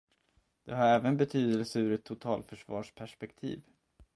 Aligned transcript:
Det 0.63 0.75
har 0.75 0.87
även 0.87 1.17
betydelse 1.17 1.79
ur 1.79 1.93
ett 1.93 2.03
totalförsvarsperspektiv. 2.03 3.61